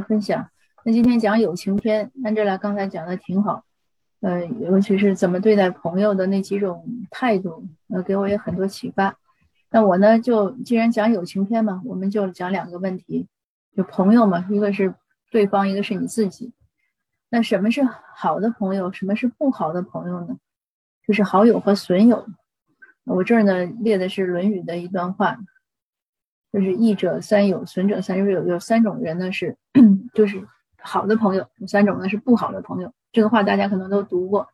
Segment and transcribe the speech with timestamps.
[0.00, 0.48] 分享。
[0.84, 3.64] 那今天讲友情篇，Angela 刚才讲的挺好，
[4.20, 9.14] 呃，尤其是怎么对待朋友的那几种态度，呃，给我也很多启发。
[9.70, 13.28] 那我呢，就既然讲友情篇嘛，我们就讲两个问题，
[13.76, 14.94] 就朋友嘛，一个是
[15.30, 16.52] 对方，一个是你自己。
[17.28, 17.82] 那什么是
[18.16, 20.36] 好的朋友，什么是不好的朋友呢？
[21.06, 22.26] 就是好友和损友。
[23.04, 25.38] 我这儿呢列的是《论语》的一段话。
[26.52, 28.26] 就是益者三友，损者三友。
[28.26, 29.56] 有有三种人呢，是
[30.12, 30.46] 就是
[30.78, 32.92] 好的朋友；有三种呢是不好的朋友。
[33.12, 34.48] 这个话大家可能都读过。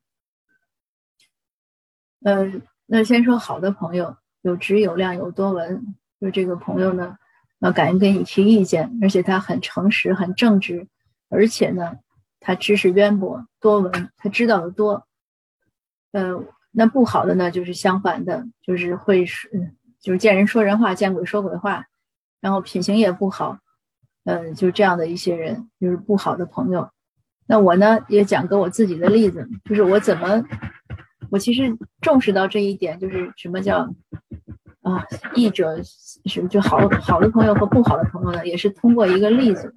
[2.23, 2.53] 呃，
[2.87, 5.97] 那先说好的朋友，有直有量有多闻。
[6.21, 7.19] 就这个朋友呢，
[7.61, 10.89] 呃，敢于给你提意见，而且他很诚实、很正直，
[11.29, 11.97] 而且呢，
[12.41, 15.07] 他知识渊博、多闻，他知道的多。
[16.13, 19.75] 呃，那不好的呢，就是相反的，就是会是。
[20.07, 21.85] 就是见人说人话，见鬼说鬼话，
[22.41, 23.59] 然后品行也不好，
[24.25, 26.89] 嗯，就这样的一些人，就是不好的朋友。
[27.49, 30.45] 那我呢，也讲个我自己的例子，就是我怎么，
[31.29, 33.79] 我其实重视到这一点，就是什么叫
[34.83, 39.75] 啊，义者是就好好的朋友和不好的朋友呢，也是通过一个例子。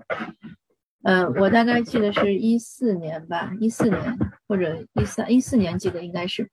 [1.02, 4.16] 呃，我大概记得是一四年吧，一四年
[4.48, 6.48] 或者一三一四年记得应该是，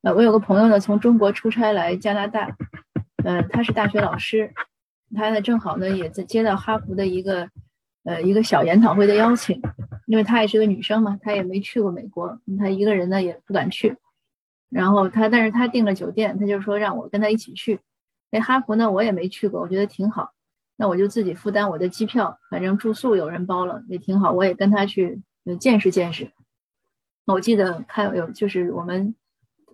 [0.00, 2.56] 呃，我有个朋友呢，从中国出差来加拿大。
[3.24, 4.52] 嗯，他是大学老师，
[5.14, 7.48] 他呢正好呢也在接到哈佛的一个
[8.04, 9.60] 呃一个小研讨会的邀请，
[10.06, 13.96] 因为他也是个女生嘛，她也没去过美国，她一个人呢也不敢去。
[14.68, 17.80] 然后他，但是他订了酒店，他就说让我跟他一起去。
[18.30, 20.32] 那哈佛呢我也没去过，我觉得挺好，
[20.76, 25.22] 那我就自己负担我的机票，反正住宿有人包了也挺好，我也跟他去
[25.58, 26.30] 见识见识。
[27.24, 29.14] 我记得开有就是我们，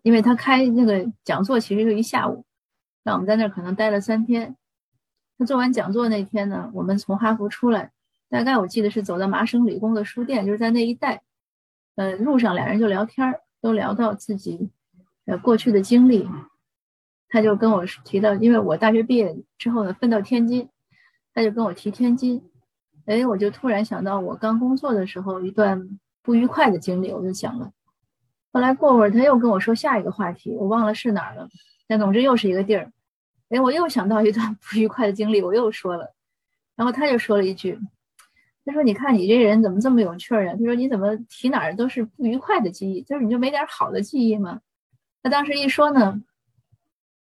[0.03, 2.45] 因为他开那个讲座其实就一下午。
[3.03, 4.57] 那我们在那儿可能待了三天。
[5.39, 7.93] 他做完讲座那天呢，我们从哈佛出来，
[8.29, 11.23] 大概我记得是走到麻省理工的书店，就是在那一带。
[11.97, 14.71] 呃，路上俩人就聊天，都聊到自己
[15.27, 16.29] 呃过去的经历。
[17.29, 20.69] 他就跟我提到，因为我大学毕业之后呢，分到天津，
[21.33, 22.43] 他就跟我提天津。
[23.07, 27.73] 哎，我就突然想到我刚工作的时候一段不愉快的经历，我就讲了。
[28.53, 31.49] 后来过会儿他又跟我说下一个话题，我忘了是哪儿了。
[31.91, 32.93] 那总之又是一个地儿，
[33.49, 36.15] 哎，我又想到一段不愉快的经历，我又说了，
[36.77, 37.77] 然后他就说了一句，
[38.65, 44.61] 他说：“你看你这人怎么这么有趣儿啊？”他说：“你怎么提哪儿都是不愉快的记忆，就是你就没点好的记忆吗？”
[45.21, 46.23] 他当时一说呢，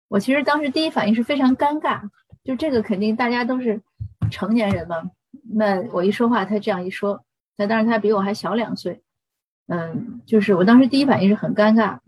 [0.07, 2.09] 我其实当时第一反应是非常尴尬，
[2.45, 3.83] 就这个肯定大家都是
[4.31, 5.11] 成年人嘛，
[5.53, 7.25] 那我一说话他这样一说，
[7.57, 9.03] 那当然他比我还小两岁，
[9.67, 11.99] 嗯，就是我当时第一反应是很尴尬。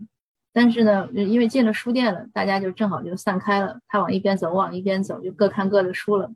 [0.57, 3.77] 但是呢，因为进了书店了，大家就正好就散开了。
[3.89, 6.31] 他往一边走，我往一边走，就各看各的书了。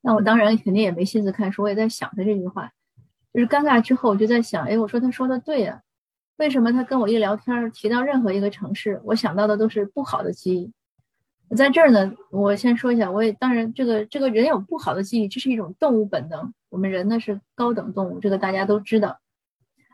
[0.00, 2.72] 那我当然肯定也没心思看书，我也在想他这句话，
[3.32, 5.80] 就是尴尬之后，我就在想，哎，我说他说的对呀，
[6.38, 10.72] 为什么他跟我一聊天提到任何一个城市，我想到的都是不好的记忆？
[11.46, 16.52] 我在这儿呢，我先说一下，我也当然这个这个人有不好的记忆，这是一种动物本能。
[16.68, 19.20] 我们人呢是高等动物，这个大家都知道。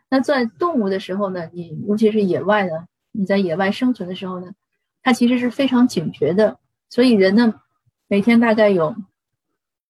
[0.09, 2.87] 那在动物的时候呢，你尤其是野外的。
[3.17, 4.53] 你在野外生存的时候呢，
[5.01, 6.59] 它其实是非常警觉的。
[6.91, 7.61] 所以人呢，
[8.09, 8.97] 每天大概有，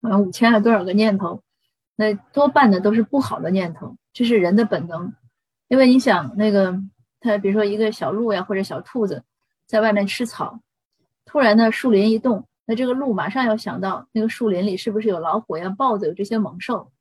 [0.02, 1.42] 嗯五千还多少个念头，
[1.96, 5.14] 那多半的都是不好的念头，这是人的本能。
[5.68, 6.80] 因为你想那个，
[7.20, 9.24] 它比如说一个小鹿呀或者小兔子，
[9.66, 10.60] 在外面吃草，
[11.26, 16.92] 突然呢树林一动，那这个鹿马上要想到那个树林里是不是有老虎呀、豹子有这些猛兽。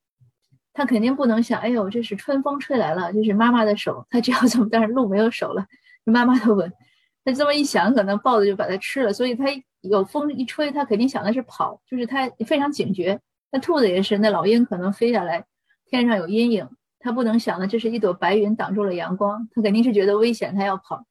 [0.72, 4.06] 它肯定不能想，哎呦，这是春风吹来了，这是妈妈的手。
[4.10, 5.66] 它只要这么，但是鹿没有手了。
[6.10, 6.72] 妈妈的吻，
[7.24, 9.12] 他这么一想，可能豹子就把它吃了。
[9.12, 9.46] 所以它
[9.80, 13.20] 有风一吹，它肯定想的是跑，就是它非常警觉。
[13.50, 15.44] 那兔子也是，那老鹰可能飞下来，
[15.86, 16.68] 天上有阴影，
[16.98, 21.04] 它不能想的这是一朵白云挡住了阳光，它肯定是觉得危险，它要跑。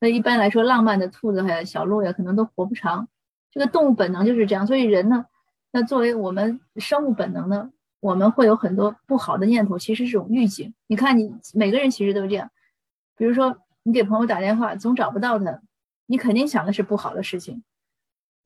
[0.00, 3.08] 那一般来说，浪漫的兔子还有小鹿呀，可能都活不长。
[3.50, 4.66] 这个动物本能就是这样。
[4.66, 5.26] 所以人呢，
[5.70, 7.70] 那作为我们生物本能呢，
[8.00, 10.74] 我们会有很多不好的念头，其实是种预警。
[10.86, 12.50] 你看，你每个人其实都这样，
[13.16, 13.58] 比如说。
[13.84, 15.60] 你给朋友打电话总找不到他，
[16.06, 17.62] 你肯定想的是不好的事情。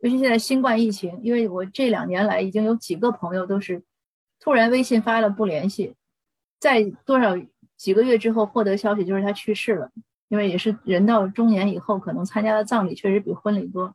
[0.01, 3.83] 尤其现在新冠疫情，因为我这两年来已经有几个朋友都是
[4.41, 5.95] 突然微信发了不联系，
[6.61, 7.35] 在多少
[7.77, 9.91] 几个月之后获得消息就是他去世了。
[10.29, 13.95] 因为也是人到中年以后，可能参加的葬礼确实比婚礼多。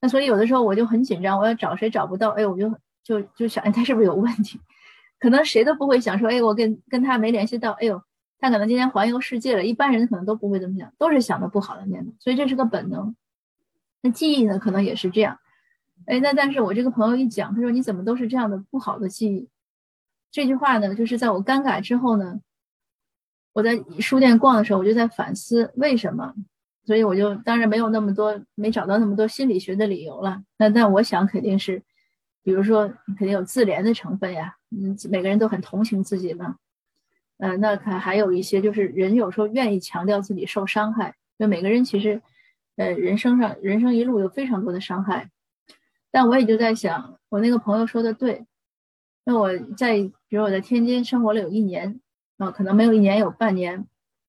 [0.00, 2.74] 那所以有的时候我就很紧张，我要找谁找不到，哎，我就
[3.04, 4.60] 就就想，哎，他是不是有问题？
[5.20, 8.02] 可能谁都不会想说，哎，我跟跟他没联系到，哎呦。
[8.38, 13.14] 他可能今天环游世界了，一般人可能都不会这么想，都是想的不好的念头，所以这是个本能。
[14.02, 15.38] 那记忆呢，可能也是这样。
[16.06, 19.48] 哎，那但是我这个朋友一讲，他说你怎么都是这样的不好的记忆？
[20.30, 22.40] 这句话呢，就是在我尴尬之后呢，
[23.52, 26.34] 我在书店逛的时候，我就在反思为什么。
[26.86, 30.42] 所以我就当然没有那么多，没找到那么多心理学的理由了。
[30.58, 31.82] 那但我想肯定是，
[32.42, 32.86] 比如说
[33.16, 34.54] 肯定有自怜的成分呀。
[34.70, 36.56] 嗯，每个人都很同情自己嘛。
[37.38, 41.14] 呃，那还还有一些就是人有时候愿意强调自己受伤害。
[41.38, 42.22] 就每个人其实，
[42.76, 45.30] 呃，人生上人生一路有非常多的伤害。
[46.10, 48.46] 但我也就在想，我那个朋友说的对。
[49.24, 49.94] 那我在
[50.28, 52.00] 比如我在天津生活了有一年，
[52.38, 53.86] 啊，可能没有一年有半年。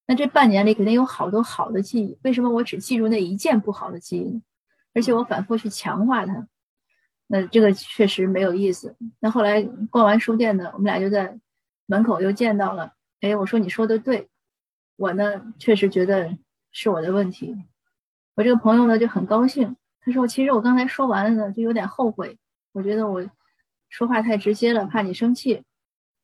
[0.07, 4.41] 那这半年里肯定有好多好的记忆，为什么我只记住那一件不好的记忆？
[4.93, 6.47] 而且我反复去强化它，
[7.27, 8.95] 那这个确实没有意思。
[9.19, 11.37] 那后来逛完书店呢，我们俩就在
[11.85, 12.93] 门口又见到了。
[13.21, 14.29] 哎，我说你说的对，
[14.95, 16.37] 我呢确实觉得
[16.71, 17.55] 是我的问题。
[18.35, 22.37] 我这个朋友呢就很高兴，他说其实我刚才说完了呢，就有点后悔，
[22.73, 23.25] 我觉得我
[23.89, 25.63] 说话太直接了，怕你生气。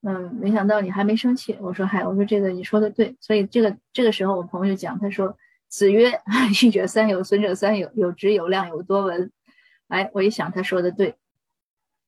[0.04, 1.56] 嗯，没想到你还没生气。
[1.62, 3.16] 我说嗨，我说这个你说的对。
[3.22, 5.38] 所以这个这个时候，我朋友就讲，他说
[5.70, 6.20] ：“子曰，
[6.64, 9.32] 益者三友，损者三友，有直有量有多闻。”
[9.90, 11.16] 哎，我一想，他说的对。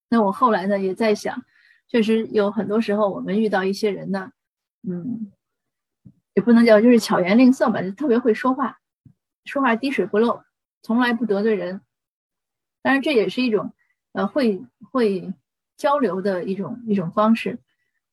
[0.10, 1.44] 那我后来呢，也在想，
[1.94, 4.32] 确实有很多时候我们遇到一些人呢，
[4.82, 5.32] 嗯，
[6.34, 8.80] 也不能叫就是巧言令色吧，就特别会说话，
[9.46, 10.42] 说话滴水不漏，
[10.82, 11.82] 从来不得罪人。
[12.82, 13.74] 当然，这也是一种
[14.14, 15.32] 呃会会
[15.78, 17.60] 交流的一种一种方式。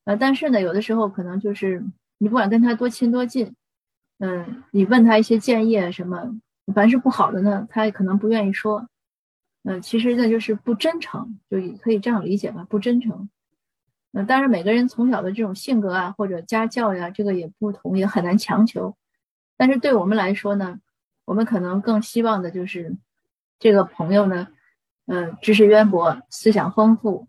[0.03, 1.83] 呃，但是呢，有的时候可能就是
[2.19, 3.55] 你不管跟他多亲多近，
[4.19, 6.39] 嗯，你问他一些建议啊什么，
[6.75, 8.87] 凡是不好的呢，他也可能不愿意说。
[9.63, 13.27] 嗯，其实呢就是不真诚，就可以这样理解吧，不真诚。
[14.13, 18.95] 嗯，当然每个人从小的这种性格啊或者家教呀，这个也不同，也很难强求。
[19.57, 20.79] 但是对我们来说呢，
[21.25, 22.97] 我们可能更希望的就是
[23.59, 24.47] 这个朋友呢，
[25.05, 27.27] 嗯，知识渊博，思想丰富。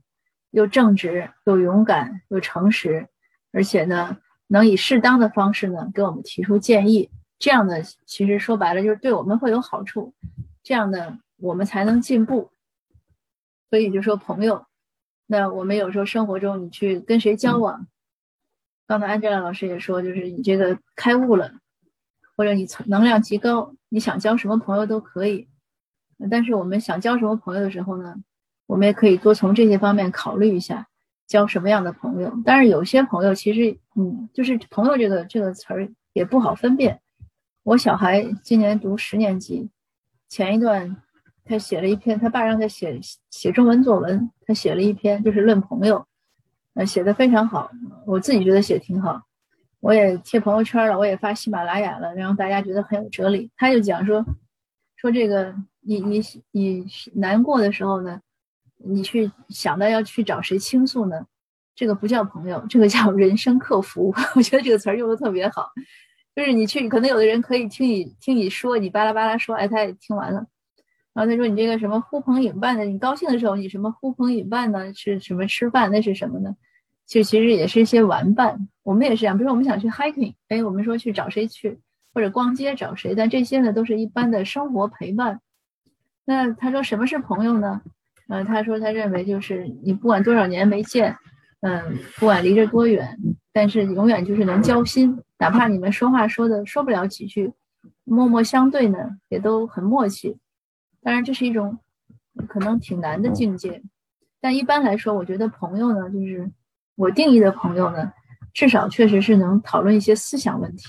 [0.51, 3.09] 又正直又勇敢又诚实，
[3.53, 4.19] 而且呢，
[4.49, 10.13] 能以适当的方式呢给我们提出建议，这样呢，其实说白了就是对我们会有好处，
[10.63, 12.51] 这样呢，我们才能进步。
[13.71, 14.67] 所以就说朋友，
[15.27, 17.87] 那我们有时候生活中你去跟谁交往，
[18.87, 21.53] 刚才安吉拉老师也说，就是你这个开悟了，
[22.37, 25.49] 或者你能量极高，你想交什么朋友都可以。
[26.31, 28.17] 但是我们想交什么朋友的时候呢？
[28.67, 30.87] 我们也可以多从这些方面考虑一下，
[31.27, 32.33] 交什么样的朋友。
[32.45, 37.01] 但是有些朋友其实，嗯，就是朋友这个这个词儿也不好分辨。
[37.65, 39.69] 我小孩今年读十年级，
[40.29, 41.03] 前一段
[41.45, 42.99] 他写了一篇，他爸让他写
[43.31, 46.07] 写中文作文，他写了一篇就是论朋友，
[46.75, 47.71] 呃，写的非常好，
[48.07, 49.23] 我自己觉得写挺好，
[49.81, 53.51] 我也贴朋友圈了，我也发喜马拉雅了，然后大家觉得很有哲理。
[53.57, 54.25] 他就讲说，
[54.97, 58.21] 说这个你你你难过的时候呢。
[58.85, 61.25] 你去想到要去找谁倾诉呢？
[61.73, 64.13] 这个不叫朋友，这个叫人生客服。
[64.35, 65.71] 我觉得这个词儿用的特别好，
[66.35, 70.45] 就是你去，可能有的人可以听你听你说，你巴拉巴拉说，哎，他也听完了。
[71.15, 74.93] 然后他说你这个什么呼朋引伴的，你高兴的时候你什么呼朋引伴呢？
[74.95, 75.91] 是什么吃饭？
[75.91, 76.57] 那是什么呢？
[77.07, 78.69] 就其实也是一些玩伴。
[78.83, 81.79] 我们也是这样，比如说我们想去 hiking，哎，我们说去找谁去，
[82.15, 85.41] 或者逛街找谁，但这些呢都是一般的生活陪伴。
[86.25, 87.83] 那他说什么是朋友呢？
[88.29, 91.15] 嗯，他说他认为就是你不管多少年没见，
[91.61, 93.19] 嗯，不管离着多远，
[93.53, 97.53] 但是永远就是能交心，哪怕你们说话说的说不了几句，
[98.05, 98.99] 默默相对呢，
[99.29, 100.39] 也都很默契。
[101.03, 101.79] 当然这是一种
[102.49, 103.83] 可能挺难的境界，
[104.41, 106.51] 但一般来说，我觉得朋友呢，就是
[106.95, 108.13] 我定义的朋友呢，
[108.55, 110.85] 至少确实是能讨论一些思想问题，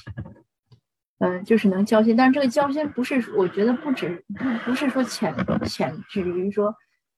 [1.20, 2.16] 嗯，就是能交心。
[2.16, 4.24] 但是这个交心不是，我觉得不止
[4.64, 6.74] 不是说浅浅至于说。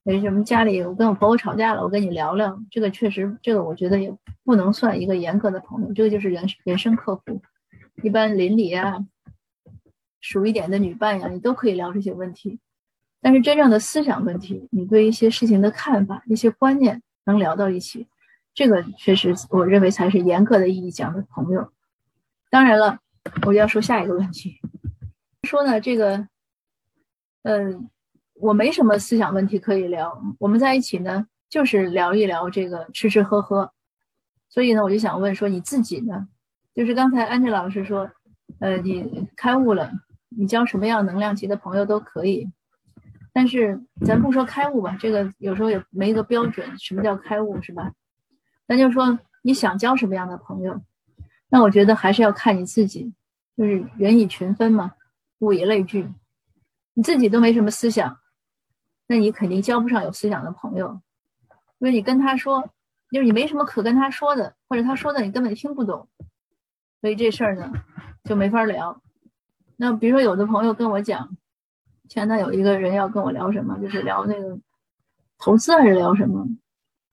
[0.06, 1.82] 为什么家里我跟我婆婆吵架了？
[1.82, 7.42] 我跟你聊聊，这个确实，这个我觉得也不能算一个严格的朋友，这个就是人人生客服。
[8.04, 9.00] 一般邻里啊，
[10.22, 12.60] 熟一点的女伴呀，你都可以聊这些问题。
[13.26, 18.08] 但是真正的思想问题，你对一些事情的看法、一些观念能聊到一起，
[18.54, 21.72] 这个确实我认为才是严格的意义讲的朋友。
[22.52, 23.00] 当然了，
[23.48, 24.62] 我要说下一个问题，
[25.42, 26.28] 说呢这个，
[27.42, 27.90] 嗯。
[28.38, 33.72] 我没什么思想问题可以聊，我们在一起呢，就是聊一聊这个吃吃喝喝。
[34.50, 36.28] 所以呢，我就想问说，你自己呢？
[36.76, 38.12] 就是刚才安吉老师说，
[38.60, 39.90] 呃，你开悟了，
[40.28, 42.52] 你交什么样能量级的朋友都可以。
[43.36, 47.92] 但是咱不说开悟吧，这个有时候也没一个标准，什么叫开悟是吧？
[48.66, 50.82] 咱就说你想交什么样的朋友，
[51.50, 53.14] 那我觉得还是要看你自己，
[53.58, 54.94] 就是人以群分嘛，
[55.40, 56.10] 物以类聚，
[56.94, 58.18] 你自己都没什么思想。
[59.08, 61.02] 那你肯定交不上有思想的朋友，
[61.80, 62.70] 因为你跟他说，
[63.12, 66.08] 就是你没什么可跟他说的，或者他说的你根本听不懂，
[67.02, 67.70] 所以这事儿呢
[68.24, 69.02] 就没法聊。
[69.76, 71.36] 那比如说有的朋友跟我讲，
[72.08, 74.58] 前段有一个人要跟我聊什么，就是聊那个
[75.38, 76.48] 投资还是聊什么，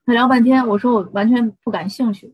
[0.05, 2.33] 他聊半天，我说我完全不感兴趣。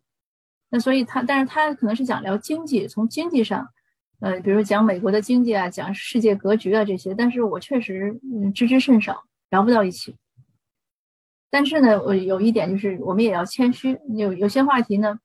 [0.70, 3.68] 那所以他，但是他可能是想聊经济，从经济上，
[4.20, 10.16] 呃，比如讲美国的经济啊，讲世界格局啊这些，但是我确实嗯知之甚少，聊不到一起。
[11.50, 15.20] 但是呢，我有一点就是，我们也要谦虚，有有些话题呢，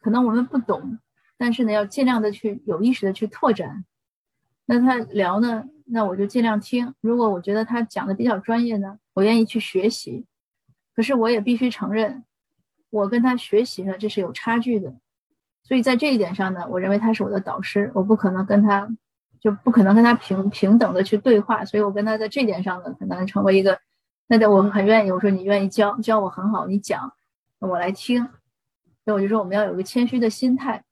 [0.00, 0.98] 可能我们不懂，
[1.38, 3.84] 但是呢，要尽量的去有意识的去拓展。
[4.66, 6.94] 那他聊呢，那我就尽量听。
[7.00, 10.26] 如果我觉得他讲的比较专业呢，我愿意去学习。
[10.94, 12.24] 可是我也必须承认。
[12.90, 14.92] 我跟他学习呢，这是有差距的，
[15.62, 18.88] 所以在这一点上呢，我认为他是我的导师，我不可能跟他，
[19.38, 23.78] 就不可能跟他平平等的去对话，所以我跟他在这点上呢，很难成为一个。
[24.26, 27.12] 那在我很愿意，我说你愿意教教我很好，你讲，
[27.60, 28.24] 我来听。
[29.04, 30.84] 所以我就说我们要有个谦虚的心态，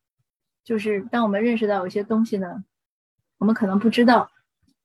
[0.65, 2.65] 就是当我们认识到有些东西呢，
[3.39, 4.31] 我们可能不知道，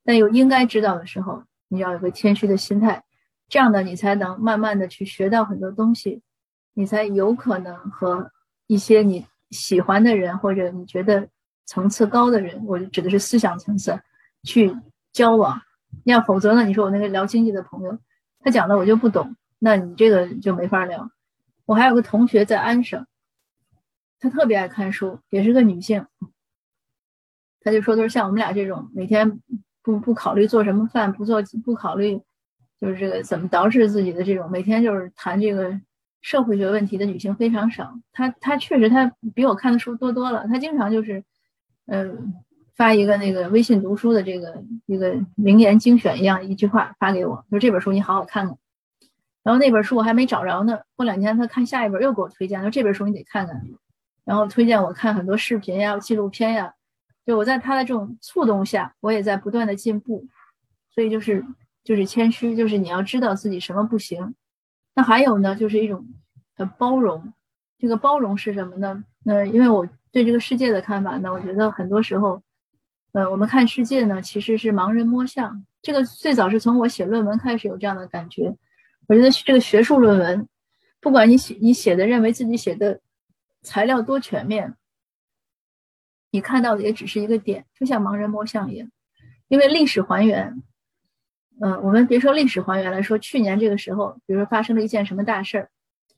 [0.04, 3.04] 但又应该知道的时候，你要有个谦虚的心态，
[3.48, 6.22] 这样呢，你才能慢慢的去学到很多东西。
[6.76, 8.32] 你才有可能和
[8.66, 11.30] 一些你喜欢的人，或者你觉得
[11.66, 14.00] 层次高的人，我指的是思想层次，
[14.44, 14.76] 去
[15.12, 15.62] 交往。
[16.06, 16.66] 要否则呢？
[16.66, 17.96] 你说我那个聊经济的朋友，
[18.40, 21.08] 他讲的我就不懂，那你这个就没法聊。
[21.66, 23.06] 我还有个同学在安省，
[24.20, 26.08] 他特别爱看书，也是个女性。
[27.62, 29.40] 他就说，都是像我们俩这种每天
[29.84, 32.20] 不不考虑做什么饭，不做不考虑
[32.82, 35.80] 就是这个怎么捯饬自己的这种，每天就是谈这个。
[36.26, 40.48] 社会学问题的女性非常少，她她确实她比我看的书多多了。
[40.48, 41.22] 她经常就是，
[41.88, 42.34] 嗯，
[42.78, 48.58] 发一个那个微信读书的这个一个名言精选一样一句话发给我，说这本书你好好看看。
[49.44, 53.62] 然后那本书我还没找着呢，过两天他看下一本又给我推荐，说这本书你得看看。
[54.24, 56.74] 然后推荐我看很多视频呀、纪录片呀，
[57.26, 60.28] 就我在他的这种触动下，我也在不断的进步。
[60.94, 61.44] 所以就是
[61.84, 64.36] 就是谦虚，就是你要知道自己什么不行。
[64.94, 66.06] 那还有呢，就是一种
[66.56, 67.34] 的包容。
[67.80, 69.04] 这个包容是什么呢？
[69.24, 72.42] 那因为我对这个世界的看法呢，我觉得很多时候，
[73.14, 75.66] 呃，我们看世界呢，其实是盲人摸象。
[75.82, 78.56] 这个最早是从我写论文开始有这样的感觉。
[79.08, 80.48] 我觉得这个学术论文，
[81.02, 83.02] 不管你写你写的认为自己写的
[83.62, 84.76] 材料多全面，
[86.34, 88.90] 你看到的也只是一个点，就像盲人摸象一样。
[89.50, 90.64] 因为历史还原。
[91.62, 95.70] 嗯，我们别说历史还原来说，去年这个时候，比如说发生了一件什么大事儿，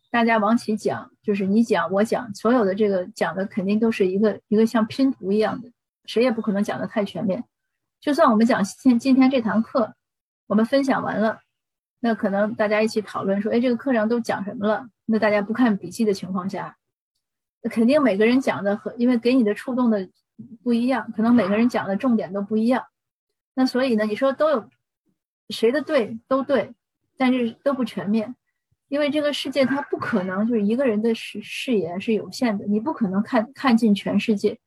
[0.10, 5.70] 大家往起讲，就是你讲我讲，所有的这个讲的肯定都是一个一个像拼图一样的，
[6.06, 7.44] 谁也不可能讲的太全面。
[8.00, 9.94] 就算我们讲今今天这堂课，
[10.48, 11.40] 我们分享完了，
[12.00, 14.88] 那可能大家一起讨论说，哎，这个课上都讲什么了？
[15.06, 16.78] 那大家不看笔记的情况下，
[17.70, 20.10] 肯定每个人讲的和因为给你的触动的
[20.64, 22.86] 不一样，可能每个人讲的重点都不一样。
[23.54, 24.70] 那所以呢，你说都有。
[25.52, 26.74] 谁的对都对，
[27.18, 28.36] 但是都不全面，
[28.88, 34.58] 因为这个世界它不可能就是一个人的视视野是有限的，你不可能看看尽全世界。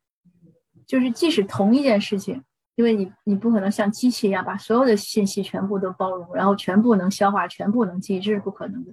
[0.87, 2.45] 就是即使同一件事情，
[2.77, 8.93] 因为你你不可能像机器一样把所有的信息全部都包容，然后全部能消化，全部能记，这是不可能的。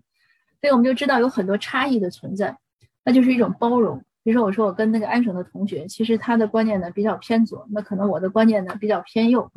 [0.60, 2.58] 所以我们就知道有很多差异的存在，
[3.06, 4.04] 那就是一种包容。
[4.24, 9.50] 比如说我说我跟那个安省的同学，其实他的观念呢比较偏左，那可能我的观念呢比较偏右，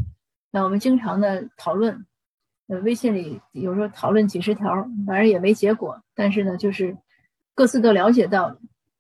[0.53, 2.05] 那我们经常的讨论。
[2.71, 6.03] 呃，微信里有时候讨论几十条，反正也没结果。
[6.15, 6.95] 但是呢，就是
[7.55, 8.59] 各自都了解到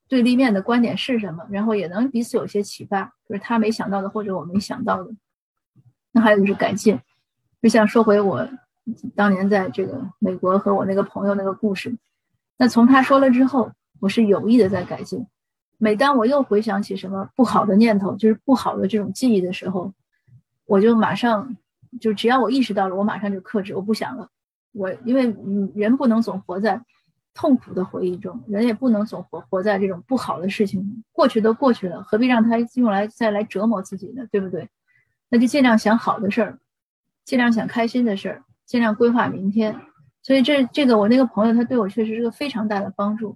[0.08, 5.10] 对立面的观点是什么，然后也能彼此有些启发，就是他没想到的或者我没想到的。
[6.12, 6.98] 那还有就是改进，
[7.60, 8.48] 就像说回我
[9.14, 11.94] 当年在这个美国和我那个朋友那个故事。
[12.56, 15.26] 那从他说了之后，我是有意的在改进。
[15.78, 19.92] 每当我又回想起什么不好的念头，就是不好的这种记忆的时候，
[20.66, 21.56] 我就马上。
[22.02, 24.28] 就只要我意识到了，我马上就克制，我不想了。
[24.72, 25.34] 我因为
[25.74, 26.78] 人不能总活在
[27.32, 31.02] 痛苦的回忆中，人也不能总活活在这种不好的事情。
[31.12, 34.26] 过去都过去了，何必让他用来再来折磨自己呢？
[34.30, 34.68] 对不对？
[35.30, 36.58] 那就尽量想好的事儿，
[37.24, 39.74] 尽量想开心的事儿，尽量规划明天。
[40.22, 43.34] 所以这这个我那个朋友，他对我确实是个非常大的帮助。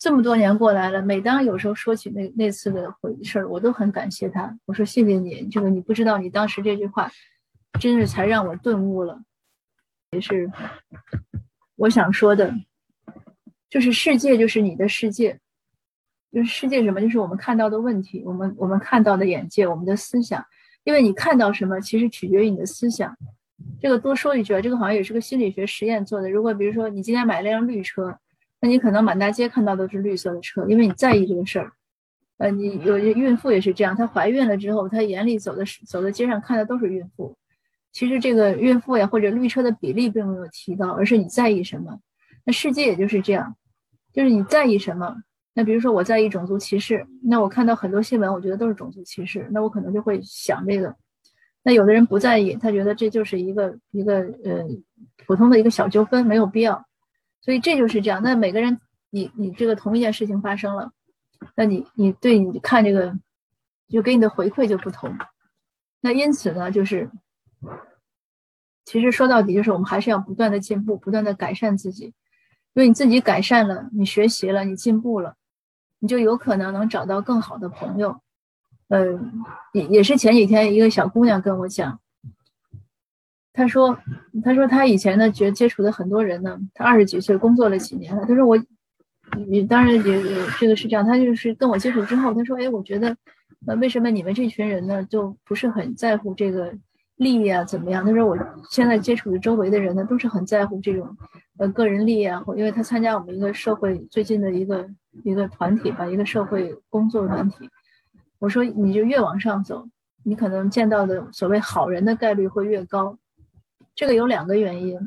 [0.00, 4.58] 这么多年过来了，每当有时候说起那那次的回事儿，我都很感谢他。
[4.64, 7.08] 我说谢谢你，这个你不知道你当时这句话。
[7.78, 9.22] 真是才让我顿悟了，
[10.10, 10.50] 也是
[11.76, 12.52] 我想说的，
[13.70, 15.38] 就是世界就是你的世界，
[16.32, 17.00] 就是世界什么？
[17.00, 20.44] 就是我们看到的问题，我们我们看到的眼界，我们的思想。
[20.82, 23.16] 因为你看到什么，其实取决于你的思想。
[23.80, 26.28] 这个多说一句啊，这个好像也是个心理学实验做的。
[26.28, 28.18] 如果比如说你今天买了辆绿车，
[28.60, 31.72] 那你可能满大街看到都是绿色的车，因为你在意这个事儿。
[32.38, 37.36] 呃，你有些孕妇也是这样，她怀孕了之后，她眼里走的走在街上看的都是孕妇。
[37.92, 41.98] 其实这个孕妇呀，或者绿车的比例并没有提高，而是你在意什么。
[42.44, 43.56] 那世界也就是这样，
[44.12, 45.16] 就是你在意什么。
[45.52, 50.94] 那比如说我在意种族歧视，那我看到很多新闻，我觉得都是种族歧视，那我可能就会想这个。
[51.62, 54.64] 那有的人不在意，他觉得这就是一个一个呃
[55.26, 56.86] 普通的一个小纠纷，没有必要。
[57.40, 58.22] 所以这就是这样。
[58.22, 58.80] 那每个人，
[59.10, 60.92] 你你这个同一件事情发生了。
[61.54, 63.18] 那你你对你看这个，
[63.88, 65.16] 就给你的回馈就不同。
[66.00, 67.10] 那因此呢，就是
[68.84, 72.12] 其实说到底，就是我们还是要不断的进步，不断的改善自己。
[72.74, 75.36] 因为你自己改善了，你学习了，你进步了，
[75.98, 78.20] 你就有可能能找到更好的朋友。
[78.88, 81.99] 嗯，也也是前几天一个小姑娘跟我讲，
[83.60, 83.96] 他说，
[84.42, 88.58] 他说他以前呢，觉接触的很多人呢，他二十几岁工作了几年了，他说我。
[89.46, 93.16] 你当然也也这个是这样，他就是跟我接触之后，他说：“哎，我觉得，
[93.64, 96.74] 呃，为什么你们这群人呢，就不是很在乎这个
[97.14, 97.62] 利益啊？
[97.62, 98.36] 怎么样？”他说：“我
[98.68, 101.16] 现在接触的周围的人呢，都是很在乎这种，
[101.58, 104.90] 呃，个人利益啊，或因为他参加我们一个社会最近的一个
[105.22, 107.70] 一个团体吧，一个社会工作团体。
[108.40, 109.86] 我说，你就越往上走，
[110.24, 113.16] 你可能见到的所谓好人的概率会越高。
[114.00, 114.98] 这个有两个原因，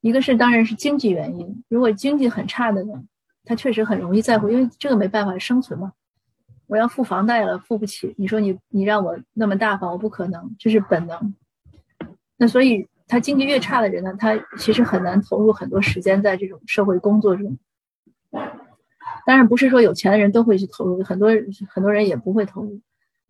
[0.00, 3.08] 一个是当然是经济原因，如果经济很差的人。”
[3.44, 5.92] 他确实很容易在乎，因为这个没办法生存嘛。
[6.68, 8.14] 我要付房贷了，付不起。
[8.16, 11.34] 你说你你让我那么大方，我不可能，这是本能。
[12.36, 17.58] 那所以他经济越差的人呢，他其实很难投入很多时间在这种社会工作中。
[19.26, 21.30] 当然不是说有钱的人都会去投入，很多
[21.68, 22.80] 很多人也不会投入。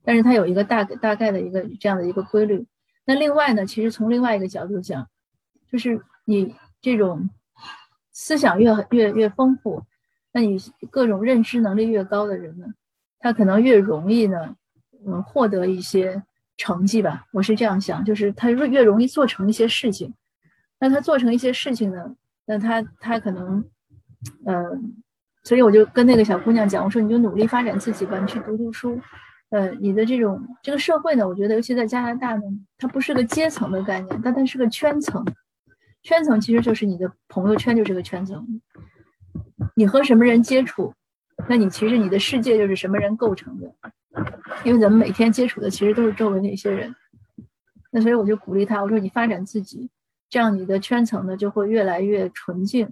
[0.04, 2.66] 但是他有一个大大概的一个这样的一个规律。
[3.04, 5.08] 那另外呢，其实从另外一个角度讲，
[5.70, 7.28] 就是你这种
[8.12, 9.82] 思想越越越丰富。
[10.32, 10.56] 那你
[10.90, 12.66] 各种认知能力越高的人呢，
[13.18, 14.56] 他可能越容易呢，
[15.06, 16.22] 嗯，获得一些
[16.56, 17.26] 成绩吧。
[17.32, 20.14] 我是这样想，就是他越越容易做成一些事情。
[20.78, 23.64] 那他做成一些事情呢，那他他可能，
[24.46, 24.94] 嗯，
[25.44, 29.00] 所以我就跟那个小姑娘讲，我说你就努力发展自己吧，你去读读书。
[29.52, 32.42] 呃，你的这种这个社会呢，我觉得尤其在加拿大呢，
[32.78, 35.22] 它不是个阶层的概念，但它是个圈层。
[36.02, 38.62] 圈层其实就是你的朋友圈，就是个圈层。
[39.76, 40.94] 你和什么人接触，
[41.50, 43.70] 那你其实你的世界就是什么人构成的，
[44.64, 46.94] 因为咱们每天接触的其实都是周围那些人，
[47.90, 49.90] 那所以我就鼓励他，我说你发展自己，
[50.30, 52.88] 这样你的圈层呢就会越来越纯净，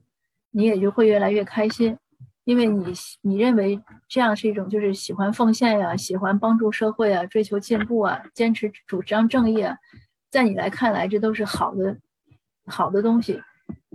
[0.50, 1.96] 你也就会越来越开心，
[2.44, 9.76] 因为你你认为这样是一种就是喜欢奉献呀，喜欢帮助社会啊，追求进步啊，坚持主张正义啊，
[10.31, 11.96] 在你来看来这都是好的
[12.66, 13.42] 好的东西，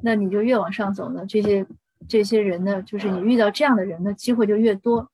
[0.01, 1.65] 那你就越往上走呢，这些。
[2.07, 5.09] 这些人呢，就是你遇到这样的人的机会就越多。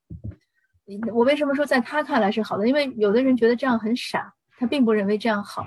[1.14, 2.68] 我为什么说在他看来是好的？
[2.68, 5.66] 因为有的人觉得这样很傻，他并不认为这样好。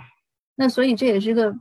[0.55, 1.57] 那所以这也是个，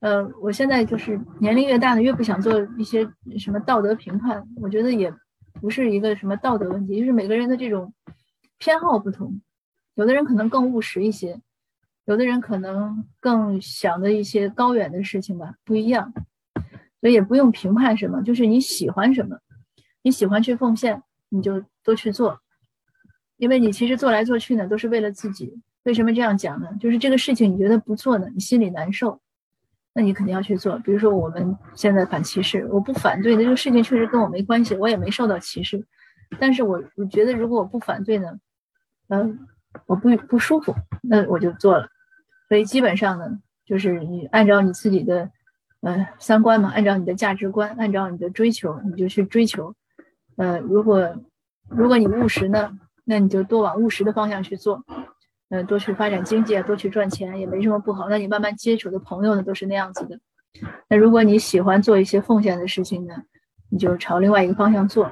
[0.00, 3.08] 呃，我现在就是年龄越大呢，越不想做一些
[3.38, 4.46] 什么道德评判。
[4.60, 5.10] 我觉得也
[5.60, 7.92] 不是一个什么道德问题，就是每个人的这种
[8.58, 9.40] 偏好不同。
[9.94, 11.40] 有的人可能更务实一些，
[12.04, 16.12] 有的人可能更想的一些高远的事情吧，不一样。
[17.00, 19.38] 所以也不用评判什么，就是你喜欢什么，
[20.02, 22.40] 你喜欢去奉献，你就多去做，
[23.36, 25.60] 因为你其实做来做去呢，都是为了自己。
[25.84, 26.68] 为什么这样讲呢？
[26.80, 29.20] 就是这个事情你觉得不做呢，你心里难受，
[29.98, 30.78] 那你肯定要去做。
[30.78, 35.84] 比如说我们现在反歧视，我不反对的这个事情确实跟我没关系，我也没受到歧视，
[36.38, 38.38] 但是我我觉得如果我不反对呢，
[39.08, 39.40] 嗯，
[39.86, 41.88] 我不不舒服，那我就做了。
[42.48, 45.28] 所以基本上呢，就是你按照你自己的。
[45.80, 49.72] 呃，三观嘛，按照你的价值观，按照你的追求，你就去追求。
[50.36, 51.14] 呃，如果
[51.68, 54.84] 如果你务实呢，那你就多往务实的方向去做。
[55.50, 58.08] 嗯，多去发展经济啊，多去赚钱也没什么不好。
[58.08, 60.18] 那你慢慢接触的朋友呢，都是那样子的。
[60.88, 63.14] 那如果你喜欢做一些奉献的事情呢，
[63.70, 65.10] 你就朝另外一个方向做。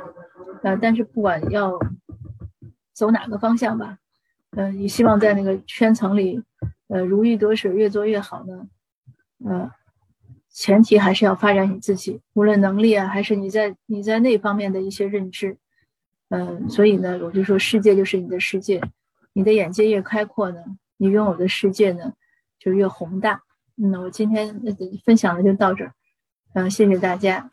[0.63, 1.79] 呃，但是不管要
[2.93, 3.99] 走哪个方向吧，
[4.57, 6.43] 嗯，你希望在那个圈层里，
[6.89, 8.67] 呃，如鱼得水，越做越好呢，
[9.45, 9.71] 嗯。
[10.59, 15.55] 前提还是要发展你自己，无论能力啊，还是你在你在那方面的一些认知，
[16.31, 18.81] 嗯，所以呢，我就说世界就是你的世界，
[19.37, 20.65] 你的眼界越开阔呢，
[20.97, 22.15] 你拥有的世界呢
[22.59, 23.43] 就越宏大。
[23.77, 24.59] 嗯，我今天
[25.05, 25.93] 分享的就到这儿，
[26.55, 27.51] 嗯，谢谢大家。